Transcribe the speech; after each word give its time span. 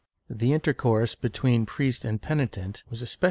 The 0.31 0.51
intercourse 0.51 1.13
between 1.13 1.67
priest 1.67 2.03
and 2.05 2.19
penitent 2.19 2.81
was 2.89 3.03
especially 3.03 3.17
^ 3.17 3.17
S. 3.17 3.19